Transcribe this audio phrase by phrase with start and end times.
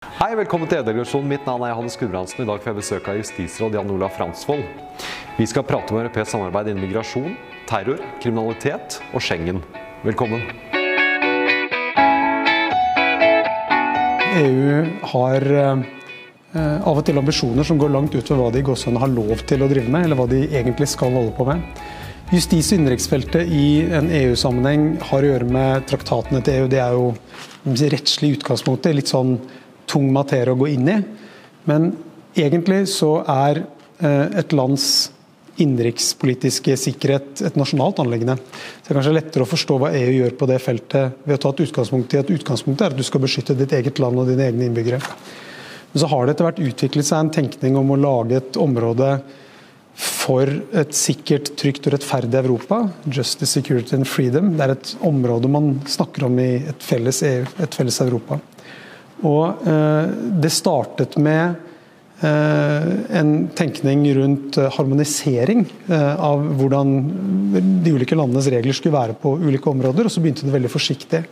[0.00, 1.28] Hei, velkommen til E-delegasjonen.
[1.28, 2.42] Mitt navn er Johannes Gudbrandsen.
[2.42, 4.62] I dag får jeg besøk av justisråd Jan Olav Fransvold.
[5.36, 7.34] Vi skal prate om europeisk samarbeid innen migrasjon,
[7.68, 9.62] terror, kriminalitet og Schengen.
[10.04, 10.46] Velkommen.
[14.40, 14.82] EU
[15.12, 15.86] har eh,
[16.56, 19.68] av og til ambisjoner som går langt utover hva de gåsehudene har lov til å
[19.68, 21.64] drive med, eller hva de egentlig skal holde på med.
[22.32, 23.64] Justis- og innenriksfeltet i
[24.00, 26.68] en EU-sammenheng har å gjøre med traktatene til EU.
[26.76, 27.08] Det er jo
[27.90, 29.40] rettslig utgangspunktet, litt sånn
[29.90, 30.98] tung materie å gå inn i.
[31.68, 31.90] Men
[32.38, 35.10] egentlig så er eh, et lands
[35.60, 38.36] innenrikspolitiske sikkerhet et nasjonalt anliggende.
[38.40, 41.42] Så det er kanskje lettere å forstå hva EU gjør på det feltet ved å
[41.42, 44.30] ta et utgangspunkt i at utgangspunktet er at du skal beskytte ditt eget land og
[44.30, 45.02] dine egne innbyggere.
[45.90, 49.14] Men så har det etter hvert utviklet seg en tenkning om å lage et område
[50.00, 52.84] for et sikkert, trygt og rettferdig Europa.
[53.04, 54.54] Justice, security and freedom.
[54.56, 58.38] Det er et område man snakker om i et felles EU, et felles Europa.
[59.26, 61.56] Og eh, det startet med
[62.24, 66.94] eh, en tenkning rundt eh, harmonisering av hvordan
[67.84, 71.24] de ulike landenes regler skulle være på ulike områder, og så begynte det veldig forsiktig.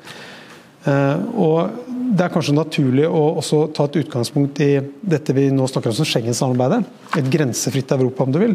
[0.89, 5.91] Og det er kanskje naturlig å også ta et utgangspunkt i dette vi nå snakker
[5.91, 6.79] om som Schengen-samarbeidet.
[7.19, 8.55] Et grensefritt Europa, om du vil.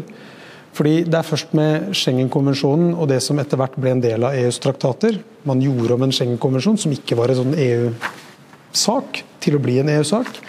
[0.74, 4.34] Fordi Det er først med Schengen-konvensjonen og det som etter hvert ble en del av
[4.34, 7.54] EUs traktater Man gjorde om en Schengen-konvensjon som ikke var en sånn
[8.74, 10.40] EU-sak, til å bli en EU-sak.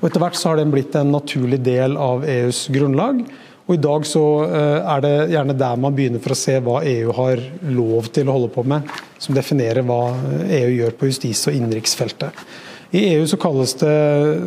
[0.00, 3.20] Og Etter hvert så har den blitt en naturlig del av EUs grunnlag.
[3.66, 6.82] Og I dag så eh, er det gjerne der man begynner for å se hva
[6.86, 7.42] EU har
[7.74, 8.86] lov til å holde på med,
[9.18, 10.14] som definerer hva
[10.46, 12.46] EU gjør på justis- og innenriksfeltet.
[12.94, 13.96] I EU så kalles det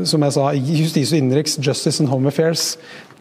[0.08, 2.78] som jeg sa, justis og innenriks, justice and home affairs.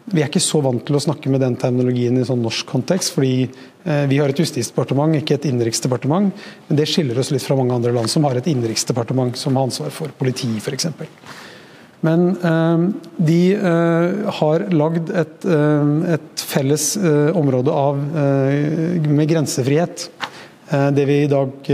[0.09, 3.13] Vi er ikke så vant til å snakke med den terminologien i sånn norsk kontekst,
[3.13, 6.31] fordi eh, vi har et justisdepartement, ikke et innenriksdepartement.
[6.69, 9.69] Men det skiller oss litt fra mange andre land som har et innenriksdepartement som har
[9.69, 10.89] ansvar for politi, f.eks.
[12.07, 12.87] Men øh,
[13.29, 15.47] de øh, har lagd et,
[16.15, 16.89] et felles
[17.37, 20.09] område av, med grensefrihet.
[20.69, 21.69] Det vi i dag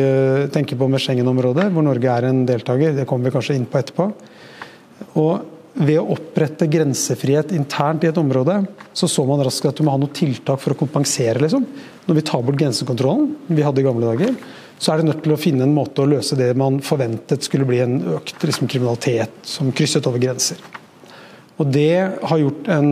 [0.56, 3.80] tenker på med Schengen-området, hvor Norge er en deltaker, det kommer vi kanskje inn på
[3.82, 4.08] etterpå.
[5.20, 8.62] Og ved å opprette grensefrihet internt i et område,
[8.96, 11.42] så så man raskt at du må ha noen tiltak for å kompensere.
[11.44, 11.66] Liksom.
[12.08, 14.38] Når vi tar bort grensekontrollen vi hadde i gamle dager,
[14.80, 17.68] så er det nødt til å finne en måte å løse det man forventet skulle
[17.68, 20.60] bli en økt liksom, kriminalitet som krysset over grenser.
[21.60, 22.90] Og det har gjort en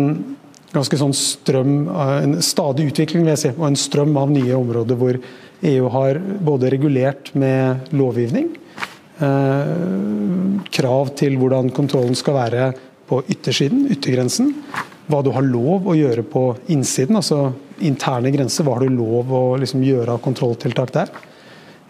[0.73, 4.99] ganske sånn strøm, en stadig utvikling vil jeg si, og en strøm av nye områder
[4.99, 5.19] hvor
[5.63, 8.62] EU har både regulert med lovgivning, eh,
[10.73, 12.63] krav til hvordan kontrollen skal være
[13.07, 14.53] på yttersiden, yttergrensen,
[15.11, 17.51] hva du har lov å gjøre på innsiden, altså
[17.83, 21.13] interne grenser, hva har du lov å liksom, gjøre av kontrolltiltak der.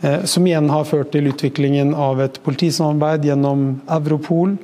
[0.04, 3.68] Eh, som igjen har ført til utviklingen av et politisamarbeid gjennom
[4.00, 4.58] Europol,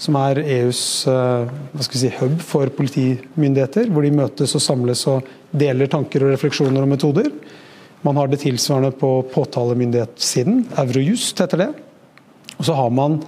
[0.00, 1.50] som er EUs eh,
[1.84, 6.92] si, hub for politimyndigheter, hvor de møtes og samles og deler tanker og refleksjoner og
[6.94, 7.30] metoder.
[8.06, 10.62] Man har det tilsvarende på påtalemyndighetssiden.
[10.84, 11.70] Eurojust heter det.
[12.56, 13.18] Og så har man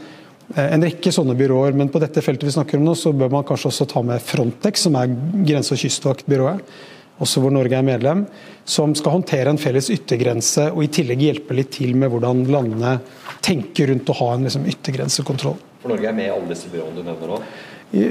[0.54, 3.32] eh, en rekke sånne byråer, men på dette feltet vi snakker om nå, så bør
[3.34, 5.12] man kanskje også ta med Frontex, som er
[5.48, 6.78] grense- og kystvaktbyrået
[7.22, 8.24] også hvor Norge er medlem,
[8.68, 12.98] som skal håndtere en felles yttergrense og i tillegg hjelpe litt til med hvordan landene
[13.44, 15.58] tenker rundt å ha en liksom, yttergrensekontroll.
[15.82, 17.40] For Norge er med i alle disse byråene du nevner nå?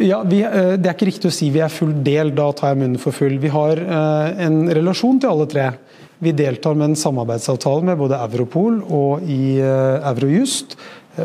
[0.07, 2.73] Ja, vi, eh, Det er ikke riktig å si vi er full del, da tar
[2.73, 3.37] jeg munnen for full.
[3.37, 5.67] Vi har eh, en relasjon til alle tre.
[6.19, 10.73] Vi deltar med en samarbeidsavtale med både Europol og i Eurojust.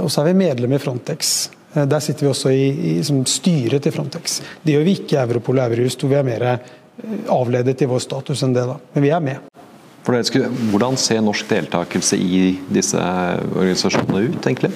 [0.01, 1.51] Og så er vi medlem i Frontex.
[1.73, 4.41] Der sitter vi også i, i styret til Frontex.
[4.63, 6.47] Det gjør vi ikke i Europol og Eurojust, hvor vi er mer
[7.33, 8.67] avledet i vår status enn det.
[8.69, 8.77] da.
[8.95, 9.53] Men vi er med.
[10.03, 12.43] Hvordan ser norsk deltakelse i
[12.75, 14.73] disse organisasjonene ut, egentlig?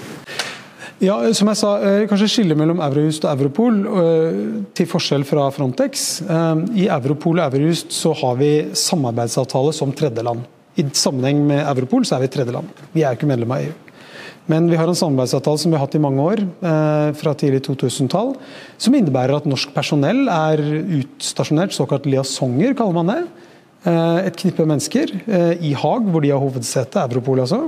[1.03, 5.50] Ja, som jeg sa, eh, Kanskje skille mellom Eurojust og Europol, eh, til forskjell fra
[5.50, 6.22] Frontex.
[6.22, 10.41] Eh, I Europol og Eurojust så har vi samarbeidsavtale som tredjeland.
[10.78, 12.69] I sammenheng med Europol så er vi tredjeland.
[12.94, 13.72] Vi er jo ikke medlem av EU.
[14.51, 17.65] Men vi har en samarbeidsavtale som vi har hatt i mange år, eh, fra tidlig
[17.67, 18.37] 2000-tall,
[18.78, 20.63] som innebærer at norsk personell er
[21.01, 23.22] utstasjonert, såkalt liasonger kaller man det.
[23.87, 27.66] Eh, et knippe mennesker eh, i Haag, hvor de har hovedsete, Europol altså.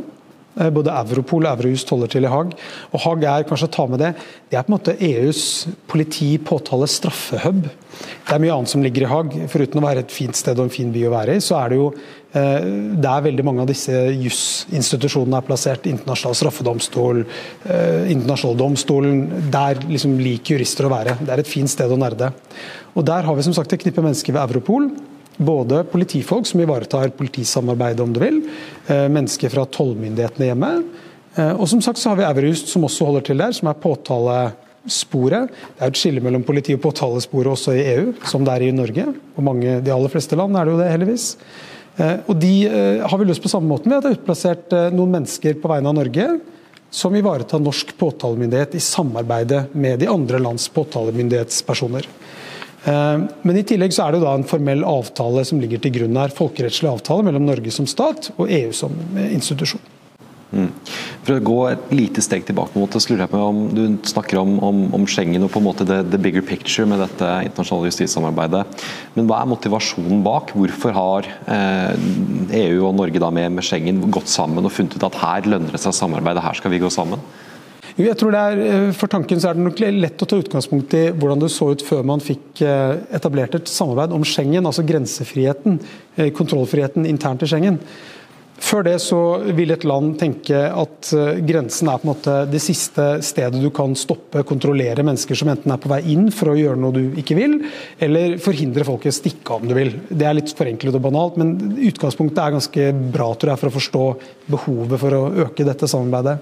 [0.75, 2.55] Både Europol og Eurojust holder til i Haag.
[2.93, 4.13] Og Haag er kanskje å ta med det,
[4.51, 5.43] det er på en måte EUs
[5.91, 7.67] politi, påtale, straffehub.
[7.69, 9.37] Det er mye annet som ligger i Haag.
[9.53, 11.73] Foruten å være et fint sted og en fin by å være i, så er
[11.73, 11.93] det jo
[12.29, 12.65] Eh,
[13.01, 15.87] der veldig mange av disse jusinstitusjonene er plassert.
[15.89, 17.23] Internasjonal straffedomstol,
[17.65, 19.23] eh, internasjonal domstolen.
[19.51, 21.17] Der liksom liker jurister å være.
[21.25, 22.33] Det er et fint sted å nerde.
[22.95, 24.91] Og Der har vi som sagt et knippe mennesker ved Europol.
[25.39, 28.41] Både politifolk som ivaretar politisamarbeidet, om du vil.
[28.87, 30.73] Eh, mennesker fra tollmyndighetene hjemme.
[31.39, 35.53] Og som sagt så har vi Eurojust som også holder til der, som er påtalesporet.
[35.77, 38.73] Det er et skille mellom politi- og påtalesporet også i EU, som det er i
[38.75, 39.05] Norge.
[39.37, 41.29] Og mange, de aller fleste land er det jo det, heldigvis.
[42.27, 42.53] Og De
[43.05, 45.93] har vi løst på samme måten ved at det er utplassert noen mennesker på vegne
[45.93, 46.27] av Norge
[46.91, 52.07] som ivaretar norsk påtalemyndighet i samarbeidet med de andre lands påtalemyndighetspersoner.
[52.89, 56.17] Men i tillegg så er det jo da en formell avtale som ligger til grunn
[56.17, 56.33] her.
[56.35, 58.95] Folkerettslig avtale mellom Norge som stat og EU som
[59.29, 59.85] institusjon.
[60.49, 60.71] Mm.
[61.27, 63.83] For å gå et lite steg tilbake, mot det, så lurer jeg på om du
[64.09, 67.29] snakker om, om, om Schengen og på en måte the, the, bigger picture med dette
[67.45, 68.63] internasjonale justissamarbeidet.
[69.17, 70.55] Men hva er motivasjonen bak?
[70.57, 72.09] Hvorfor har eh,
[72.63, 75.77] EU og Norge da med, med, Schengen gått sammen og funnet ut at her lønner
[75.77, 77.21] det seg å samarbeide, her skal vi gå sammen?
[77.99, 80.39] Jo, jeg tror det er, eh, For tanken så er det nok lett å ta
[80.39, 84.67] utgangspunkt i hvordan det så ut før man fikk eh, etablert et samarbeid om Schengen,
[84.67, 85.81] altså grensefriheten,
[86.17, 87.81] eh, kontrollfriheten internt i Schengen.
[88.59, 89.19] Før det så
[89.55, 91.11] vil et land tenke at
[91.47, 95.71] grensen er på en måte det siste stedet du kan stoppe, kontrollere mennesker som enten
[95.71, 97.55] er på vei inn for å gjøre noe du ikke vil,
[98.03, 99.93] eller forhindre folk i å stikke av om du vil.
[100.11, 101.55] Det er litt forenklet og banalt, men
[101.87, 104.07] utgangspunktet er ganske bra tror jeg, for å forstå
[104.51, 106.41] behovet for å øke dette samarbeidet.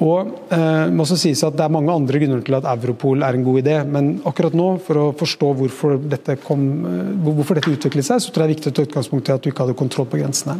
[0.00, 3.36] Og eh, må også sies at Det er mange andre grunner til at Europol er
[3.36, 7.74] en god idé, men akkurat nå, for å forstå hvorfor dette, kom, eh, hvorfor dette
[7.74, 9.66] utviklet seg, så tror jeg det er viktig å ta utgangspunkt i at du ikke
[9.66, 10.58] hadde kontroll på grensene.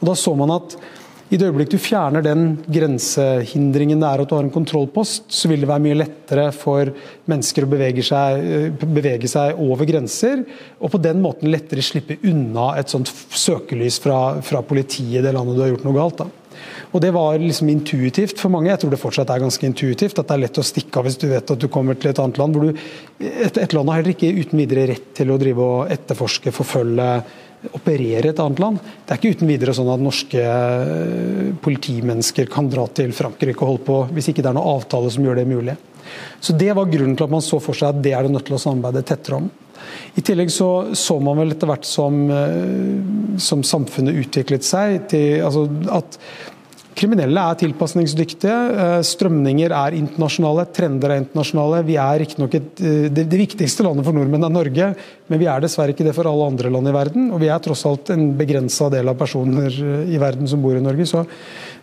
[0.00, 0.76] Og Da så man at
[1.30, 5.46] i det øyeblikk du fjerner den grensehindringen det er at du har en kontrollpost, så
[5.46, 6.90] vil det være mye lettere for
[7.30, 10.42] mennesker å bevege seg, eh, bevege seg over grenser,
[10.82, 15.36] og på den måten lettere slippe unna et sånt søkelys fra, fra politiet i det
[15.36, 16.24] landet du har gjort noe galt.
[16.24, 16.39] da.
[16.92, 18.70] Og Det var liksom intuitivt for mange.
[18.70, 20.18] Jeg tror det fortsatt er ganske intuitivt.
[20.18, 22.22] At det er lett å stikke av hvis du vet at du kommer til et
[22.22, 22.56] annet land.
[22.56, 22.80] hvor du,
[23.20, 27.12] et, et land har heller ikke uten videre rett til å drive og etterforske, forfølge,
[27.76, 28.80] operere et annet land.
[29.04, 33.72] Det er ikke uten videre sånn at norske eh, politimennesker kan dra til Frankrike og
[33.74, 35.76] holde på, hvis ikke det er noen avtale som gjør det mulig.
[36.40, 38.48] Så Det var grunnen til at man så for seg at det er det nødt
[38.48, 39.50] til å samarbeide tettere om.
[40.18, 45.44] I tillegg så, så man vel etter hvert som, eh, som samfunnet utviklet seg, til
[45.46, 45.68] altså
[46.00, 46.18] at
[47.00, 51.84] Kriminelle er tilpasningsdyktige, eh, strømninger er internasjonale, trender er internasjonale.
[51.86, 52.66] Vi er riktignok eh,
[53.08, 54.88] det, det viktigste landet for nordmenn er Norge,
[55.30, 57.30] men vi er dessverre ikke det for alle andre land i verden.
[57.32, 59.70] Og vi er tross alt en begrensa del av personer
[60.10, 61.06] i verden som bor i Norge.
[61.08, 61.24] Så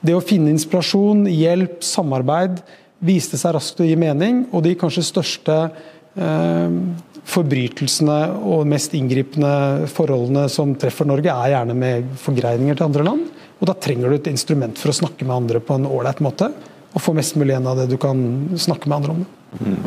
[0.05, 2.61] det å finne inspirasjon, hjelp, samarbeid
[3.07, 4.45] viste seg raskt å gi mening.
[4.51, 6.77] Og de kanskje største eh,
[7.27, 13.25] forbrytelsene og mest inngripende forholdene som treffer Norge, er gjerne med forgreininger til andre land.
[13.57, 16.51] Og Da trenger du et instrument for å snakke med andre på en ålreit måte.
[16.93, 18.21] Og få mest mulig igjen av det du kan
[18.55, 19.25] snakke med andre om.
[19.57, 19.81] Mm.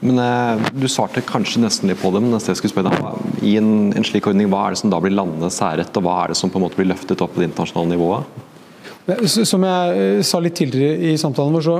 [0.00, 3.56] Men eh, Du svarte kanskje nesten litt på det, men jeg skulle spørre deg, i
[3.60, 6.32] en, en, slik ordning, hva er det som da blir landenes særrett, og hva er
[6.32, 8.46] det som på en måte blir løftet opp på det internasjonale nivået?
[9.28, 11.78] Som jeg eh, sa litt tidligere i samtalen vår, så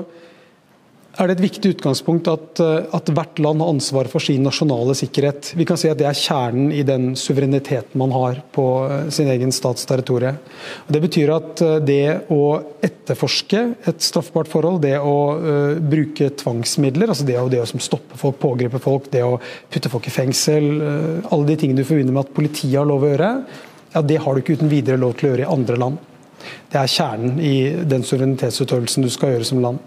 [1.18, 4.94] er det et viktig utgangspunkt at, eh, at, hvert land har ansvar for sin nasjonale
[4.94, 5.52] sikkerhet.
[5.58, 9.28] Vi kan si at Det er kjernen i den suvereniteten man har på eh, sin
[9.28, 10.38] egen stats territorium.
[10.86, 17.10] Det betyr at eh, det å etterforske et straffbart forhold, det å uh, bruke tvangsmidler,
[17.10, 20.68] altså det å, det å stoppe folk, pågripe folk, det å putte folk i fengsel,
[20.80, 23.30] uh, alle de tingene du forbinder med at politiet har lov å gjøre,
[23.92, 26.00] ja, det har du ikke uten videre lov til å gjøre i andre land.
[26.72, 27.54] Det er kjernen i
[27.84, 29.82] den suverenitetsutøvelsen du skal gjøre som land.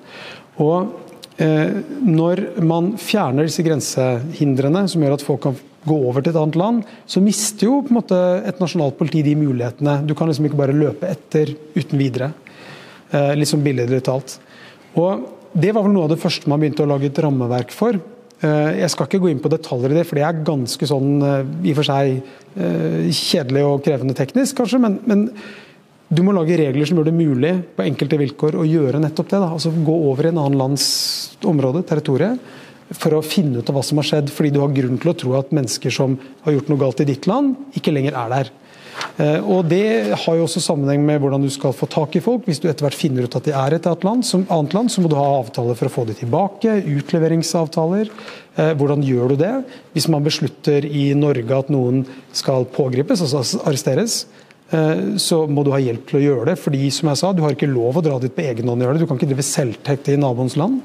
[0.61, 0.93] Og
[1.37, 6.59] når man fjerner disse grensehindrene som gjør at folk kan gå over til et annet
[6.59, 9.99] land, så mister jo på en måte et nasjonalt politi de mulighetene.
[10.07, 12.31] Du kan liksom ikke bare løpe etter uten videre.
[13.11, 14.39] Eh, liksom billedlig talt.
[14.95, 17.93] Og Det var vel noe av det første man begynte å lage et rammeverk for.
[18.41, 21.11] Eh, jeg skal ikke gå inn på detaljer i det, for det er ganske sånn
[21.61, 22.23] i og for seg
[23.13, 24.79] kjedelig og krevende teknisk, kanskje.
[24.81, 25.27] men, men
[26.13, 29.39] du må lage regler som gjør det mulig på enkelte vilkår å gjøre nettopp det.
[29.39, 29.51] Da.
[29.55, 30.85] Altså Gå over i en annen lands
[31.47, 32.41] område, territoriet,
[32.93, 34.33] for å finne ut av hva som har skjedd.
[34.33, 37.09] Fordi du har grunn til å tro at mennesker som har gjort noe galt i
[37.09, 38.51] ditt land, ikke lenger er der.
[39.17, 42.45] Eh, og Det har jo også sammenheng med hvordan du skal få tak i folk.
[42.45, 45.03] Hvis du etter hvert finner ut at de er et annet land, annet land så
[45.03, 46.77] må du ha avtaler for å få dem tilbake.
[46.99, 48.11] Utleveringsavtaler.
[48.55, 49.53] Eh, hvordan gjør du det?
[49.95, 52.03] Hvis man beslutter i Norge at noen
[52.35, 54.23] skal pågripes, altså arresteres,
[54.71, 56.53] så må du ha hjelp til å gjøre det.
[56.57, 58.87] fordi som jeg sa, du har ikke lov å dra dit på egen hånd og
[58.87, 59.03] gjøre det.
[59.03, 60.79] Du kan ikke drive selvtekt i naboens land.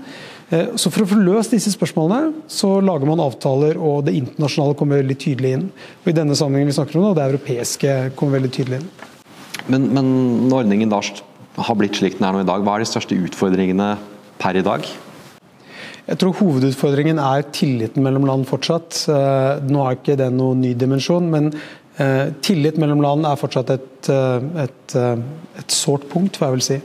[0.51, 4.77] Eh, så For å få løst disse spørsmålene, så lager man avtaler, og det internasjonale
[4.79, 5.67] kommer veldig tydelig inn.
[6.05, 8.89] Og I denne sammenhengen vi snakker om nå, det europeiske kommer veldig tydelig inn.
[9.69, 10.15] Men, men
[10.49, 11.03] når ordningen da
[11.67, 13.91] har blitt slik den er nå i dag, hva er de største utfordringene
[14.41, 14.89] per i dag?
[16.09, 19.03] Jeg tror hovedutfordringen er tilliten mellom land fortsatt.
[19.13, 21.51] Eh, nå er ikke det noen ny dimensjon, men
[21.99, 25.17] Eh, tillit mellom land er fortsatt et, eh, et, eh,
[25.59, 26.81] et sårt punkt, får jeg vil si.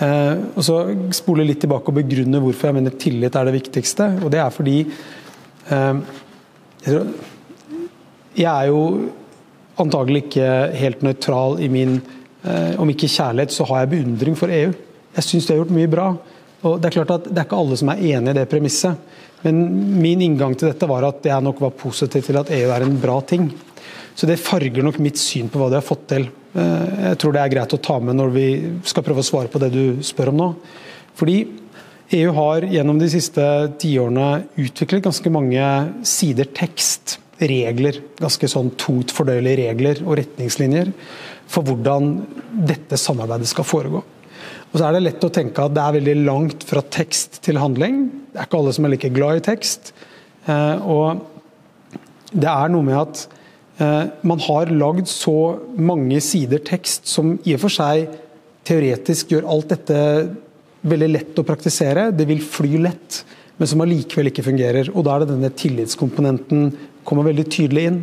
[0.00, 0.76] Og så
[1.12, 4.06] spole litt tilbake og begrunne hvorfor jeg mener tillit er det viktigste.
[4.24, 4.86] Og det er fordi
[8.34, 9.10] jeg er jo
[9.76, 12.00] antagelig ikke helt nøytral i min
[12.42, 14.72] Om ikke kjærlighet, så har jeg beundring for EU.
[15.14, 16.16] Jeg syns de har gjort mye bra.
[16.64, 18.96] Og Det er klart at det er ikke alle som er enig i det premisset.
[19.42, 22.80] Men min inngang til dette var at jeg nok var positiv til at EU er
[22.80, 23.52] en bra ting.
[24.14, 26.28] Så det farger nok mitt syn på hva de har fått til.
[26.54, 28.46] Eh, jeg tror det er greit å ta med når vi
[28.88, 30.50] skal prøve å svare på det du spør om nå.
[31.18, 31.38] Fordi
[32.20, 33.42] EU har gjennom de siste
[33.78, 35.66] tiårene utviklet ganske mange
[36.06, 40.90] sider tekst, regler, ganske sånn tungt fordøyelige regler og retningslinjer
[41.50, 42.10] for hvordan
[42.68, 44.02] dette samarbeidet skal foregå.
[44.70, 47.58] Og så er det lett å tenke at det er veldig langt fra tekst til
[47.62, 48.04] handling.
[48.30, 49.92] Det er ikke alle som er like glad i tekst.
[50.46, 51.24] Eh, og
[52.30, 53.24] det er noe med at
[53.80, 58.10] man har lagd så mange sider tekst som i og for seg
[58.68, 59.98] teoretisk gjør alt dette
[60.86, 62.10] veldig lett å praktisere.
[62.12, 63.22] Det vil fly lett,
[63.58, 64.92] men som allikevel ikke fungerer.
[64.94, 66.70] Og Da er det denne tillitskomponenten
[67.04, 68.00] kommer veldig tydelig inn.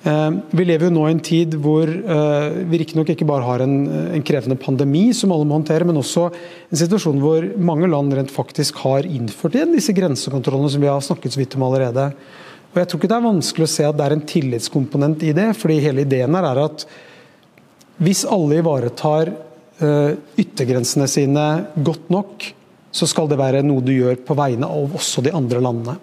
[0.00, 3.60] Eh, vi lever jo nå i en tid hvor eh, vi riktignok ikke bare har
[3.60, 3.74] en,
[4.16, 8.32] en, krevende pandemi som alle må håndtere, men også en situasjon hvor mange land rent
[8.32, 12.06] faktisk har innført igjen disse grensekontrollene som vi har snakket så vidt om allerede.
[12.70, 15.32] Og Jeg tror ikke det er vanskelig å se at det er en tillitskomponent i
[15.34, 15.48] det.
[15.58, 16.86] fordi hele ideen her er at
[18.00, 19.32] hvis alle ivaretar
[19.82, 21.46] uh, yttergrensene sine
[21.76, 22.46] godt nok,
[22.90, 25.96] så skal det være noe du gjør på vegne av også de andre landene.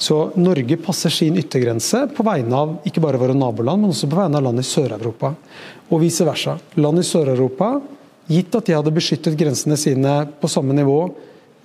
[0.00, 4.20] Så Norge passer sin yttergrense på vegne av ikke bare våre naboland, men også på
[4.20, 5.34] vegne av land i Sør-Europa.
[5.90, 6.56] Og vice versa.
[6.80, 7.74] Land i Sør-Europa,
[8.32, 10.98] gitt at de hadde beskyttet grensene sine på samme nivå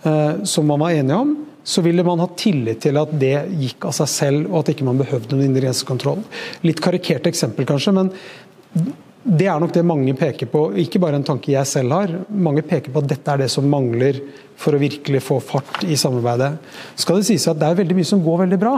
[0.04, 1.34] eh, som man var enige om,
[1.68, 4.88] så ville man ha tillit til at det gikk av seg selv, og at ikke
[4.88, 6.22] man behøvde noen indre grensekontroll.
[6.64, 8.12] Litt karikert eksempel, kanskje, men
[9.28, 10.62] det er nok det mange peker på.
[10.80, 12.14] Ikke bare en tanke jeg selv har.
[12.32, 14.22] Mange peker på at dette er det som mangler
[14.56, 16.54] for å virkelig få fart i samarbeidet.
[16.96, 18.78] Skal det sies at det er veldig mye som går veldig bra.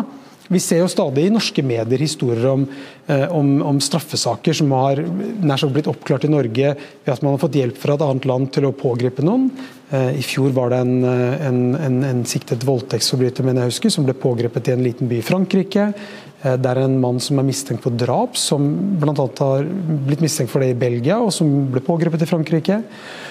[0.49, 2.63] Vi ser jo stadig i norske medier historier om,
[3.05, 7.35] eh, om, om straffesaker som har nær sagt blitt oppklart i Norge ved at man
[7.35, 9.51] har fått hjelp fra et annet land til å pågripe noen.
[9.93, 13.93] Eh, I fjor var det en, eh, en, en, en siktet voldtektsforbryter mener jeg husker,
[13.93, 15.91] som ble pågrepet i en liten by i Frankrike.
[16.39, 18.63] Det er en mann som er mistenkt for drap, som
[18.97, 19.13] bl.a.
[19.13, 19.65] har
[20.07, 22.77] blitt mistenkt for det i Belgia, og som ble pågrepet i Frankrike.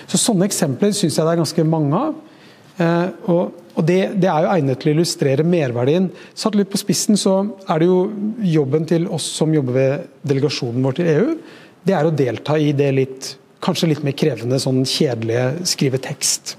[0.04, 2.18] Så Sånne eksempler syns jeg det er ganske mange av.
[2.78, 6.08] Og og det, det, er jo egnet til å illustrere merverdien.
[6.34, 7.36] Satt litt på spissen så
[7.70, 7.98] er det jo
[8.42, 11.36] jobben til oss som jobber ved delegasjonen vår til EU,
[11.86, 13.28] det er å delta i det litt,
[13.62, 16.56] kanskje litt mer krevende, sånn kjedelige skrive tekst.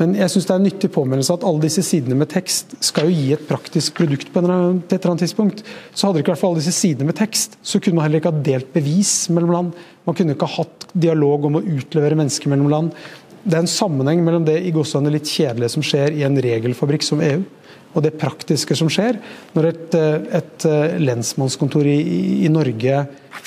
[0.00, 3.10] Men jeg synes det er en nyttig påminnelse at alle disse sidene med tekst skal
[3.10, 5.60] jo gi et praktisk produkt på et eller annet tidspunkt.
[5.92, 8.22] Så hadde det ikke vært for alle disse sidene med tekst, så kunne man heller
[8.22, 9.82] ikke ha delt bevis mellom land.
[10.08, 12.96] Man kunne ikke ha hatt dialog om å utlevere mennesker mellom land
[13.44, 17.04] det er en sammenheng mellom det i godsene litt kjedelige som skjer i en regelfabrikk
[17.06, 17.42] som EU,
[17.90, 19.16] og det praktiske som skjer
[19.56, 21.96] når et, eh, et eh, lensmannskontor i,
[22.44, 23.00] i, Norge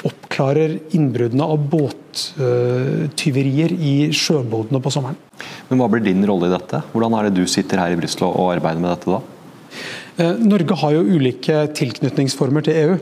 [0.04, 5.20] oppklarer innbruddene av båttyverier i sjøbåtene på sommeren.
[5.70, 6.84] Men Hva blir din rolle i dette?
[6.92, 9.20] Hvordan er det du sitter her i Brussel og arbeider med dette da?
[10.18, 13.00] Eh, Norge har jo ulike tilknytningsformer til EU.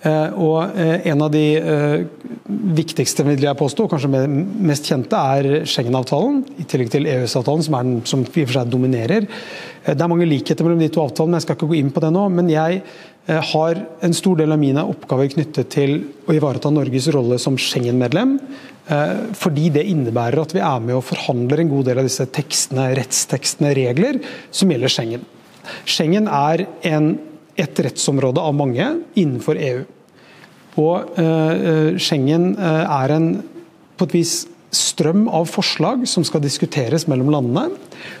[0.00, 2.06] Eh, og eh, En av de eh,
[2.78, 6.40] viktigste vil jeg påstå, kanskje mest kjente, er Schengen-avtalen.
[6.62, 9.28] I tillegg til EØS-avtalen, som, den, som i og for seg dominerer.
[9.84, 12.02] Det er mange likheter mellom de to avtalene, men jeg skal ikke gå inn på
[12.04, 12.26] det nå.
[12.32, 12.82] Men jeg
[13.50, 15.94] har en stor del av mine oppgaver knyttet til
[16.28, 18.36] å ivareta Norges rolle som Schengen-medlem.
[19.38, 22.90] Fordi det innebærer at vi er med og forhandler en god del av disse tekstene,
[22.98, 25.24] rettstekstene, regler som gjelder Schengen.
[25.88, 27.12] Schengen er en
[27.58, 28.86] et rettsområde av mange
[29.18, 29.82] innenfor EU.
[30.80, 33.30] Og eh, Schengen uh, er en
[33.98, 34.34] på et vis
[34.70, 37.74] strøm av forslag som skal diskuteres mellom landene,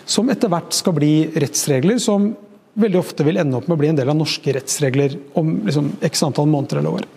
[0.04, 2.32] som etter hvert skal bli rettsregler som
[2.80, 5.92] veldig ofte vil ende opp med å bli en del av norske rettsregler om liksom,
[6.06, 7.08] x antall måneder eller år.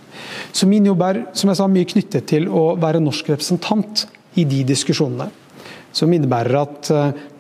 [0.54, 4.06] Så min jobb er som jeg sa, mye knyttet til å være norsk representant
[4.40, 5.30] i de diskusjonene.
[5.94, 6.90] Som innebærer at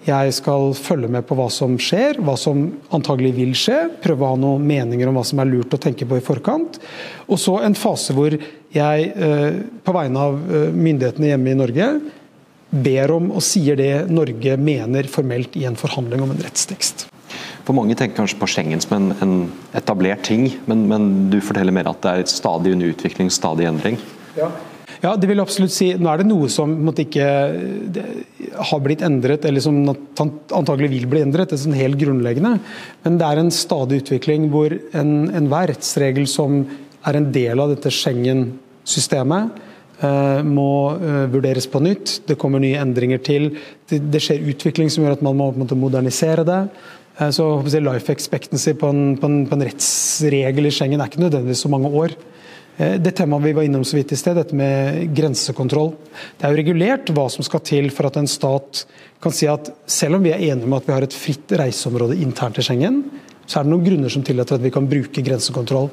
[0.04, 3.78] jeg skal følge med på hva som skjer, hva som antagelig vil skje.
[4.04, 6.80] Prøve å ha noen meninger om hva som er lurt å tenke på i forkant.
[7.30, 11.88] Og så en fase hvor jeg eh, på vegne av eh, myndighetene hjemme i Norge
[12.74, 17.08] ber om og sier det Norge mener formelt i en forhandling om en rettstekst.
[17.64, 19.36] For Mange tenker kanskje på Schengen som en, en
[19.78, 24.02] etablert ting, men, men, du forteller mer at det er stadig under utvikling, stadig endring.
[24.36, 24.52] Ja.
[25.04, 25.90] Ja, det vil absolutt si.
[26.00, 27.26] Nå er det noe som måtte ikke
[28.70, 31.52] har blitt endret, eller som antagelig vil bli endret.
[31.52, 32.54] det er sånn helt grunnleggende.
[33.04, 36.62] Men det er en stadig utvikling hvor enhver en rettsregel som
[37.04, 39.62] er en del av dette Schengen-systemet,
[40.44, 40.72] må
[41.32, 42.22] vurderes på nytt.
[42.28, 43.52] Det kommer nye endringer til.
[43.88, 46.62] Det skjer utvikling som gjør at man må modernisere det.
[47.36, 47.46] Så
[47.76, 51.72] Life expectancy på en, på, en, på en rettsregel i Schengen er ikke nødvendigvis så
[51.72, 52.16] mange år.
[52.78, 55.92] Det temaet vi var innom så vidt i sted, dette med grensekontroll.
[56.40, 58.82] Det er jo regulert hva som skal til for at en stat
[59.24, 62.18] kan si at selv om vi er enige om at vi har et fritt reiseområde
[62.26, 63.04] internt i Schengen,
[63.46, 65.90] så er det noen grunner som tillater at vi kan bruke grensekontroll.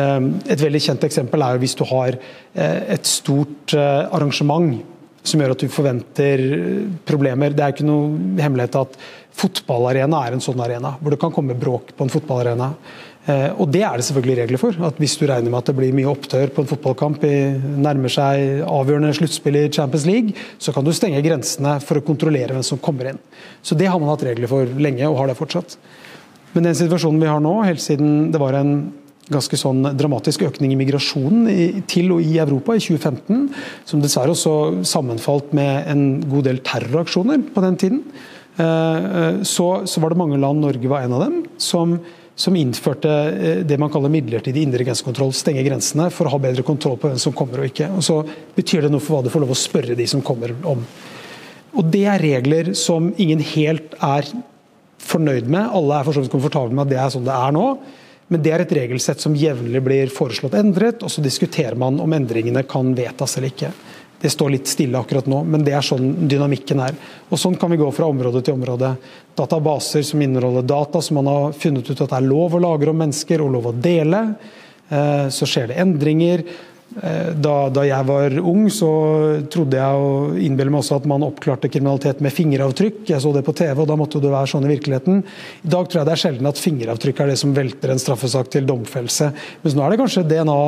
[0.00, 4.80] Ehm, et veldig kjent eksempel er jo hvis du har eh, et stort eh, arrangement
[5.28, 7.54] som gjør at du forventer eh, problemer.
[7.54, 8.98] Det er ikke noe hemmelighet at
[9.38, 12.72] fotballarena er en sånn arena, hvor det kan komme bråk på en fotballarena.
[13.28, 14.76] Og Det er det selvfølgelig regler for.
[14.86, 17.26] at Hvis du regner med at det blir mye opptør på en fotballkamp,
[17.76, 22.56] nærmer seg avgjørende sluttspill i Champions League, så kan du stenge grensene for å kontrollere
[22.56, 23.20] hvem som kommer inn.
[23.60, 25.76] Så Det har man hatt regler for lenge, og har det fortsatt.
[26.54, 28.72] Men den situasjonen vi har nå, helt siden det var en
[29.32, 33.48] ganske sånn dramatisk økning i migrasjonen til og i Europa i 2015,
[33.88, 38.00] som dessverre også sammenfalt med en god del terroraksjoner på den tiden,
[38.56, 41.98] eh, eh, så, så var det mange land, Norge var en av dem, som,
[42.38, 45.32] som innførte eh, det man kaller midlertidig indre grensekontroll.
[45.34, 47.90] Stenge grensene for å ha bedre kontroll på hvem som kommer og ikke.
[47.98, 48.20] Og Så
[48.54, 50.84] betyr det noe for hva du får lov å spørre de som kommer om.
[51.74, 54.28] Og Det er regler som ingen helt er
[55.02, 55.66] fornøyd med.
[55.66, 57.66] Alle er for så komfortable med at det er sånn det er nå.
[58.28, 62.12] Men det er et regelsett som jevnlig blir foreslått endret, og så diskuterer man om
[62.12, 63.70] endringene kan vedtas eller ikke.
[64.18, 66.96] Det står litt stille akkurat nå, men det er sånn dynamikken er.
[67.30, 68.96] Og Sånn kan vi gå fra område til område.
[69.38, 72.90] Databaser som inneholder data som man har funnet ut at det er lov å lagre
[72.90, 74.24] om mennesker og lov å dele.
[74.88, 76.42] Eh, så skjer det endringer.
[77.02, 78.90] Eh, da, da, jeg var ung, så
[79.52, 83.02] trodde jeg og innbiller meg også at man oppklarte kriminalitet med fingeravtrykk.
[83.12, 85.20] Jeg så det på TV, og da måtte det være sånn i virkeligheten.
[85.62, 88.50] I dag tror jeg det er sjelden at fingeravtrykk er det som velter en straffesak
[88.54, 89.30] til domfellelse.
[89.62, 90.62] Mens nå er det kanskje DNA,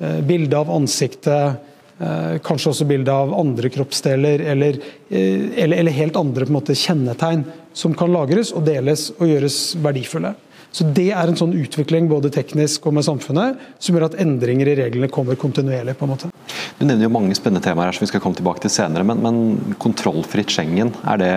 [0.00, 4.76] eh, bilde av ansiktet, kanskje også bilde av andre kroppsdeler, eller,
[5.10, 7.42] eller, eller helt andre måte, kjennetegn
[7.74, 10.34] som kan lagres og deles og gjøres verdifulle.
[10.70, 14.68] Så Det er en sånn utvikling både teknisk og med samfunnet som gjør at endringer
[14.68, 15.96] i reglene kommer kontinuerlig.
[15.96, 16.30] på en måte.
[16.78, 19.02] Du nevner jo mange spennende temaer her som vi skal komme tilbake til senere.
[19.02, 21.32] Men, men kontrollfritt Schengen, er det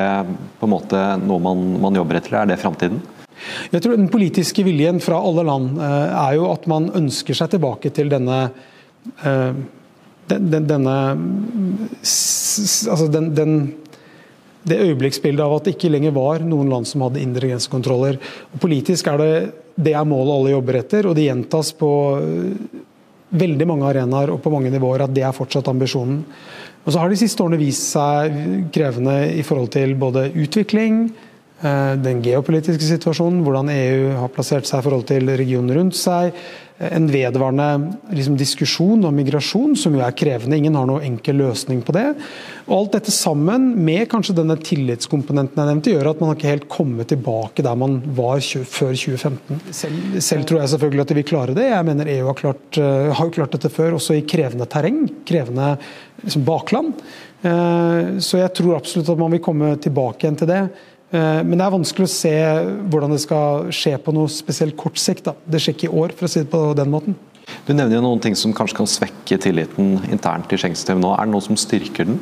[0.60, 3.02] på en måte noe man, man jobber etter, er det framtiden?
[3.72, 7.56] Jeg tror Den politiske viljen fra alle land eh, er jo at man ønsker seg
[7.56, 8.52] tilbake til denne
[9.26, 9.64] eh,
[10.40, 10.96] den, denne
[12.02, 13.56] altså den, den
[14.68, 18.20] det øyeblikksbildet av at det ikke lenger var noen land som hadde indre grensekontroller.
[18.54, 19.34] Og politisk er det
[19.82, 22.80] det er målet alle jobber etter, og det gjentas på øh,
[23.42, 26.20] veldig mange arenaer og på mange nivåer at det er fortsatt ambisjonen.
[26.84, 28.36] Og så har de siste årene vist seg
[28.74, 31.06] krevende i forhold til både utvikling,
[31.62, 36.34] den geopolitiske situasjonen, hvordan EU har plassert seg i forhold til regionen rundt seg,
[36.90, 37.68] en vedvarende
[38.16, 40.58] liksom, diskusjon om migrasjon, som jo er krevende.
[40.58, 42.08] Ingen har noen enkel løsning på det.
[42.66, 46.54] Og Alt dette sammen, med kanskje denne tillitskomponenten jeg nevnte, gjør at man har ikke
[46.54, 49.62] helt kommet tilbake der man var før 2015.
[49.70, 51.68] Selv, selv, tror jeg selvfølgelig at de vil klare det.
[51.70, 55.04] Jeg mener EU har, klart, uh, har jo klart dette før, også i krevende terreng.
[55.28, 55.76] Krevende
[56.24, 56.96] liksom, bakland.
[57.42, 60.60] Så jeg tror absolutt at man vil komme tilbake igjen til det.
[61.12, 62.36] Eh, men det er vanskelig å se
[62.92, 65.28] hvordan det skal skje på noe spesielt kort sikt.
[65.28, 65.36] Da.
[65.46, 67.18] Det skjer ikke i år, for å si det på den måten.
[67.68, 71.16] Du nevner jo noen ting som kanskje kan svekke tilliten internt i Schengen-systemet nå.
[71.18, 72.22] Er det noe som styrker den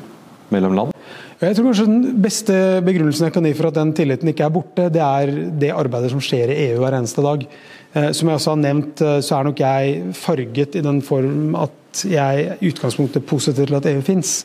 [0.54, 0.96] mellom land?
[1.40, 4.52] Jeg tror kanskje Den beste begrunnelsen jeg kan gi for at den tilliten ikke er
[4.52, 5.30] borte, det er
[5.62, 7.46] det arbeidet som skjer i EU hver eneste dag.
[7.94, 11.56] Eh, som jeg også har nevnt, eh, så er nok jeg farget i den form
[11.56, 14.42] at jeg i utgangspunktet er positiv til at EU fins.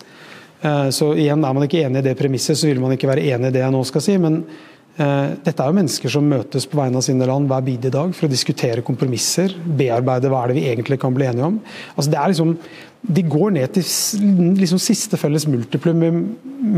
[0.65, 3.27] Eh, så igjen, Er man ikke enig i det premisset, så vil man ikke være
[3.35, 4.17] enig i det jeg nå skal si.
[4.21, 7.93] Men uh, dette er jo mennesker som møtes på vegne av sine land hver bidige
[7.93, 11.61] dag for å diskutere kompromisser, bearbeide hva er det vi egentlig kan bli enige om.
[11.97, 12.57] Altså det er liksom,
[13.05, 13.85] De går ned til
[14.57, 16.01] liksom siste felles multiplum,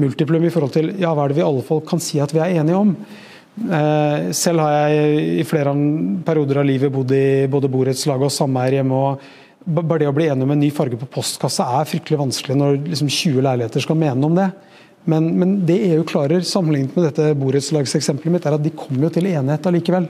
[0.02, 2.42] multiplum, i forhold til ja, hva er det vi alle fall kan si at vi
[2.42, 2.96] er enige om.
[3.56, 5.70] Uh, selv har jeg i flere
[6.26, 9.04] perioder av livet bodd i både borettslag og sameier hjemme.
[9.12, 12.56] og bare det å bli enig om en ny farge på postkassa er fryktelig vanskelig
[12.58, 14.50] når liksom 20 leiligheter skal mene om det.
[15.10, 19.12] Men, men det EU klarer, sammenlignet med dette borettslagseksempelet mitt, er at de kommer jo
[19.16, 20.08] til enighet allikevel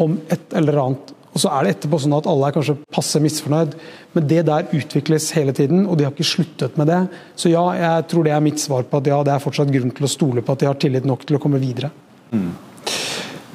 [0.00, 1.12] om et eller annet.
[1.32, 3.76] Og så er det etterpå sånn at alle er kanskje passe misfornøyd,
[4.12, 7.00] men det der utvikles hele tiden, og de har ikke sluttet med det.
[7.40, 9.94] Så ja, jeg tror det er mitt svar på at ja, det er fortsatt grunn
[9.96, 11.88] til å stole på at de har tillit nok til å komme videre.
[12.32, 12.52] Mm.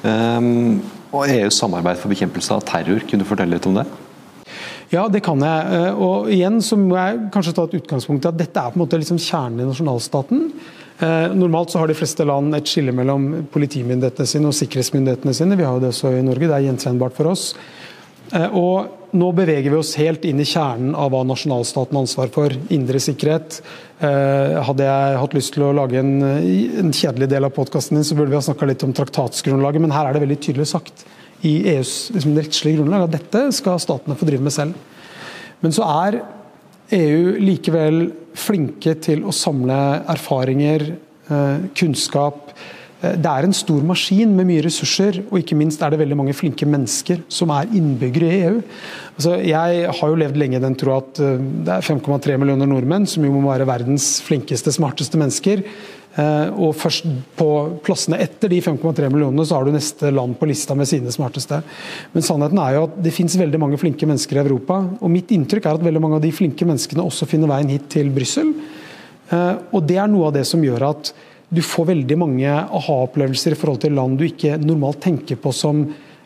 [0.07, 0.49] Um,
[1.13, 3.85] og EUs samarbeid for bekjempelse av terror, kunne du fortelle litt om det?
[4.89, 5.75] Ja, det kan jeg.
[5.75, 8.79] Eh, og igjen så må jeg kanskje ta et utgangspunkt i at dette er på
[8.79, 10.45] en måte liksom kjernen i nasjonalstaten.
[11.03, 15.57] Eh, normalt så har de fleste land et skille mellom politimyndighetene sine og sikkerhetsmyndighetene sine.
[15.59, 17.51] Vi har jo det også i Norge, det er gjenkjennbart for oss.
[18.27, 22.51] Og nå beveger vi oss helt inn i kjernen av hva nasjonalstaten har ansvar for.
[22.75, 23.61] Indre sikkerhet.
[24.01, 28.33] Hadde jeg hatt lyst til å lage en kjedelig del av podkasten din, så burde
[28.33, 31.05] vi ha snakka litt om traktatsgrunnlaget, men her er det veldig tydelig sagt
[31.45, 34.73] i EUs liksom, rettslige grunnlag at dette skal statene få drive med selv.
[35.61, 36.21] Men så er
[36.97, 40.91] EU likevel flinke til å samle erfaringer,
[41.75, 45.99] kunnskap, Eh, det er en stor maskin med mye ressurser, og ikke minst er det
[46.01, 48.55] veldig mange flinke mennesker som er innbyggere i EU.
[49.13, 52.69] Altså, jeg har jo levd lenge i den tro at eh, det er 5,3 millioner
[52.69, 55.61] nordmenn som jo må være verdens flinkeste, smarteste mennesker.
[56.17, 57.05] Eh, og først
[57.37, 57.51] på
[57.85, 61.61] plassene etter de 5,3 millionene, så har du neste land på lista med sine smarteste.
[62.17, 64.81] Men sannheten er jo at det finnes veldig mange flinke mennesker i Europa.
[64.97, 67.85] Og mitt inntrykk er at veldig mange av de flinke menneskene også finner veien hit
[67.93, 68.55] til Brussel.
[69.27, 71.09] Og det er noe av det som gjør at
[71.49, 75.85] du får veldig mange aha-opplevelser i forhold til land du ikke normalt tenker på som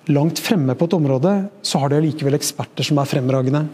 [0.09, 3.65] langt fremme på et område, så har de likevel eksperter som er fremragende.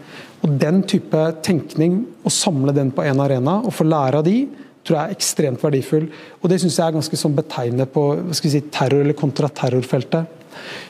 [0.44, 4.42] Og Den type tenkning, å samle den på én arena og få lære av de,
[4.84, 6.08] tror jeg er ekstremt verdifull.
[6.42, 8.04] Og Det syns jeg er ganske sånn betegnende på
[8.36, 10.26] si, terror- eller kontraterrorfeltet.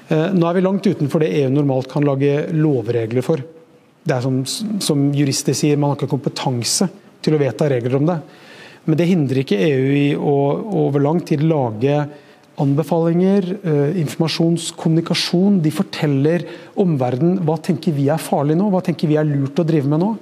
[0.08, 3.42] Eh, nå er vi langt utenfor det EU normalt kan lage lovregler for.
[4.02, 4.42] Det er som,
[4.80, 6.88] som jurister sier, man har ikke kompetanse
[7.22, 8.20] til å vedta regler om det.
[8.88, 10.38] Men det hindrer ikke EU i å
[10.86, 12.00] over lang tid lage
[12.58, 15.60] anbefalinger, eh, informasjonskommunikasjon.
[15.62, 16.44] De forteller
[16.76, 20.02] omverdenen hva tenker vi er farlig nå, hva tenker vi er lurt å drive med
[20.02, 20.12] nå.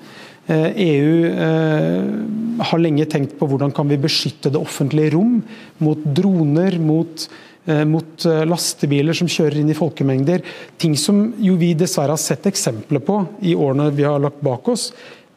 [0.47, 5.41] EU eh, e eh, har lenge tenkt på hvordan kan vi beskytte det offentlige rom
[5.83, 7.27] mot droner, mot,
[7.67, 10.45] mot lastebiler som kjører inn i folkemengder.
[10.79, 14.71] Ting som jo vi dessverre har sett eksempler på i årene vi har lagt bak
[14.71, 14.93] oss.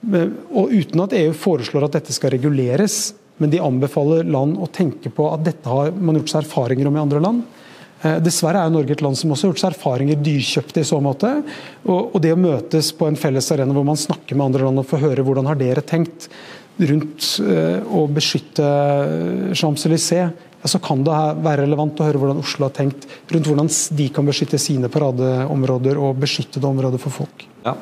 [0.05, 5.11] Og uten at EU foreslår at dette skal reguleres, men de anbefaler land å tenke
[5.13, 7.47] på at dette har man gjort seg erfaringer om i andre land.
[8.01, 11.01] Eh, dessverre er Norge et land som også har gjort seg erfaringer dyrkjøpte i så
[11.03, 11.33] måte.
[11.87, 14.87] Og, det å møtes på en felles arena hvor man snakker med andre land og
[14.87, 16.29] får høre hvordan har dere tenkt
[16.79, 18.67] rundt eh, å beskytte
[19.51, 23.69] Champs-Élysées, ja, så kan det være relevant å høre hvordan Oslo har tenkt rundt hvordan
[23.95, 27.45] de kan beskytte sine paradeområder og beskyttede områder for folk.
[27.63, 27.75] Ja.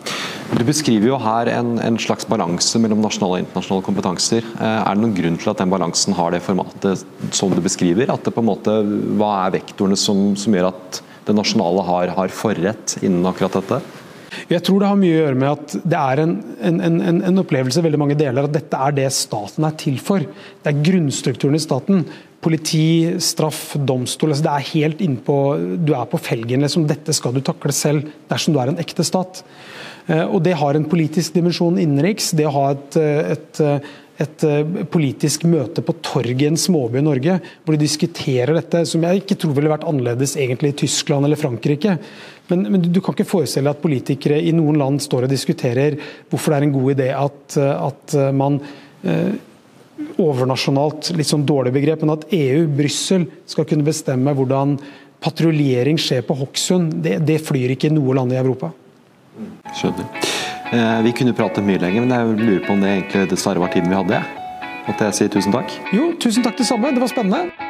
[0.58, 4.46] Du beskriver jo her en, en slags balanse mellom nasjonale og internasjonale kompetanser.
[4.58, 8.10] Eh, er det noen grunn til at den balansen har det formatet som du beskriver?
[8.14, 8.80] At det på en måte,
[9.18, 13.82] Hva er vektorene som, som gjør at det nasjonale har, har forrett innen akkurat dette?
[14.52, 16.34] Jeg tror det har mye å gjøre med at det er en,
[16.70, 20.24] en, en, en opplevelse veldig mange deler at dette er det staten er til for.
[20.24, 22.04] Det er grunnstrukturen i staten.
[22.44, 24.32] Politi, straff, domstol.
[24.34, 25.38] Altså det er helt innpå
[25.82, 26.62] Du er på felgen.
[26.66, 26.86] Liksom.
[26.90, 29.42] Dette skal du takle selv dersom du er en ekte stat.
[30.08, 32.32] Eh, og Det har en politisk dimensjon innenriks.
[32.38, 33.00] Det å ha et,
[33.34, 33.62] et,
[34.22, 34.46] et,
[34.94, 39.24] politisk møte på torget i en småby i Norge, hvor de diskuterer dette, som jeg
[39.24, 41.98] ikke tror ville vært annerledes egentlig i Tyskland eller Frankrike.
[42.48, 45.98] Men, men du kan ikke forestille at politikere i noen land står og diskuterer
[46.30, 48.62] hvorfor det er en god idé at, at man
[49.04, 49.36] eh,
[50.22, 54.78] overnasjonalt, litt sånn dårlig begrep, men at EU, Brussel, skal kunne bestemme hvordan
[55.24, 58.72] patruljering skjer på Hokksund, det, det, flyr ikke i noe land i Europa.
[59.78, 60.10] Skjønner.
[60.74, 63.74] Eh, vi kunne prate mye lenger, men jeg lurer på om det egentlig dessverre var
[63.74, 64.22] tiden vi hadde.
[64.88, 65.74] Måtte jeg si tusen takk?
[65.96, 66.94] Jo, tusen takk det samme.
[66.96, 67.67] Det var spennende.